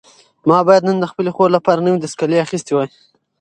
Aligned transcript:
ما 0.49 0.57
باید 0.67 0.83
نن 0.87 0.97
د 1.01 1.05
خپلې 1.11 1.31
خور 1.35 1.49
لپاره 1.57 1.83
نوي 1.85 1.99
دستکشې 2.01 2.43
اخیستې 2.45 2.71
وای. 2.73 2.89